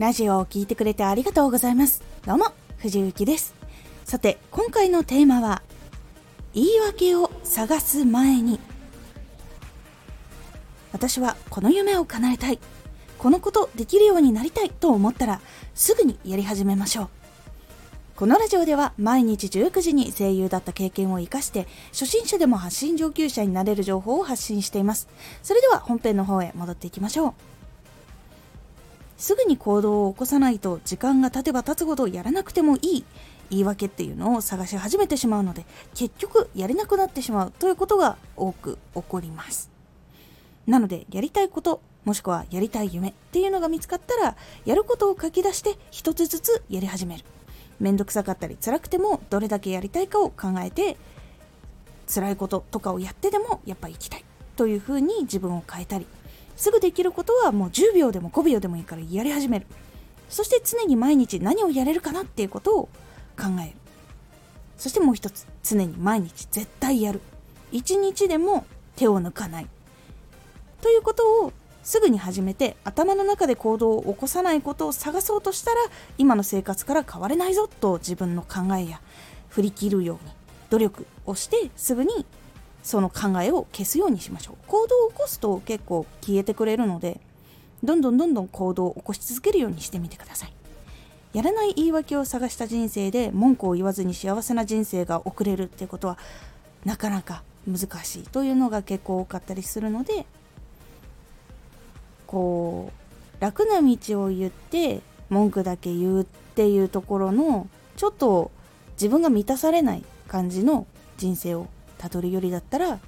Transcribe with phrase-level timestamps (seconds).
[0.00, 2.02] ラジオを聴いてくれてありがとうございます。
[2.24, 2.46] どうも
[2.78, 3.54] 藤幸です。
[4.06, 5.60] さて今回のテーマは
[6.54, 8.58] 言い訳を探す前に。
[10.90, 12.58] 私はこの夢を叶えたい。
[13.18, 14.70] このことできるようになりたい。
[14.70, 15.42] と思ったら
[15.74, 17.08] すぐにやり始めましょう。
[18.16, 25.08] このラジオでは毎日19時に声優だった経験を生かして初心者でも発信上級者になれる情報を発信しています。
[25.42, 27.59] それでは本編の方へ戻っていきましょう。
[29.20, 33.04] すぐに行動を起こさないと時間が経てば経つほどやらなくてもいい
[33.50, 39.70] 言い訳っていうのを探し始めてしまうので結局やれなくなってしまうということが多く起こります。
[40.66, 47.24] なのでやりたいこともしくはやりたい夢っていうのが見つかったらやることを書き出して一つずつやり始める。
[47.78, 50.96] めんどくさかったり辛くてもどれだけやりたいかを考えて
[52.06, 54.24] 辛いこととかをやってでもやっぱ行きたい
[54.56, 56.06] というふうに自分を変えたり
[56.60, 59.66] すぐできることはもう10秒でも5秒でもいいからやり始める。
[60.28, 62.82] そして常に毎日何をやれるかなっていうことを
[63.34, 63.72] 考える。
[64.76, 67.22] そしてもう一つ常に毎日絶対やる。
[67.72, 69.66] 一日でも手を抜かない。
[70.82, 75.76] ということをすぐに始めて頭の中で行動を起こさないことを探そうとしたら
[76.18, 79.00] 今の生活から変われないぞと自分の考えや
[79.48, 80.32] 振り切るように
[80.68, 82.26] 努力をしてすぐに
[82.82, 84.56] その考えを消すようにしましょう。
[84.66, 87.20] 行動を起こすと結構消えてくれるので
[87.82, 90.52] どんどんどんどん行動を起こし続けるようにしてみてください。
[91.32, 96.18] やらない言い訳を探した人生で文句を言わずに幸せな人生が送れるっていうことは
[96.84, 100.26] なかなか難しいというのが結構多かったりするので
[102.26, 102.90] こ
[103.38, 108.50] う楽な道を言って文句だけ言うっていうところのちょっと
[108.92, 110.86] 自分が満たされない感じの
[111.16, 111.68] 人生を
[112.00, 112.98] たどるよりだったら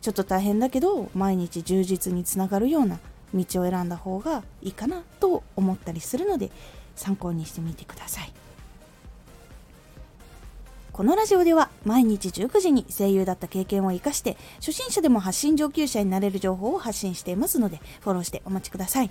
[0.00, 2.98] ちょっと大変だけど毎日充実につながるような
[3.34, 6.50] 道を選んだ方がいいかなと思ったりするので
[6.96, 8.32] 参考にしてみてください。
[10.92, 19.10] このラジオでは毎日19時に声優だった経験を生かして初心者でも発信上級者になれる情報を発信していますのでフォローしてお待ちください。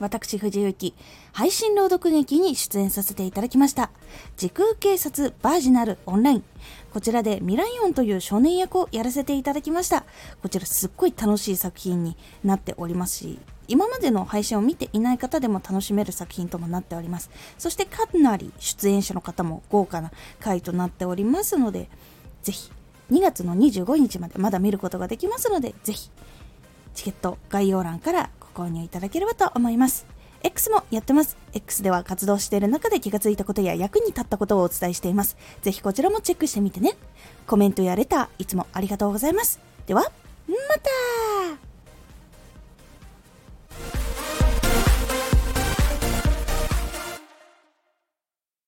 [0.00, 0.94] 私藤幸
[1.32, 3.90] 配信朗読劇に出演させていただきました。
[4.36, 6.44] 時空警察バージナルオンライン。
[6.92, 10.04] こちらでミライオンという少年役をやらせていただきました。
[10.42, 17.30] こちらすっごい楽しい作品になっておりますし今までの配信を見ていない方でも楽しめる作品ともなっております。
[17.58, 20.10] そしてかなり出演者の方も豪華な
[20.40, 21.88] 回となっておりますので
[22.42, 22.70] ぜひ
[23.10, 26.10] 2月の25日までまだ見ることができますのでぜひ
[26.98, 30.04] チケット概要欄からご購入いただければと思います
[30.42, 31.36] X もやってます。
[31.52, 35.36] X では活動している中で気がついたことや役に立ったことをお伝えしています。
[35.62, 36.96] ぜひこちらもチェックしてみてね。
[37.48, 39.58] コメントやレター、いつもありがとうございます。
[39.86, 40.02] では、
[40.46, 40.54] ま
[41.56, 41.67] た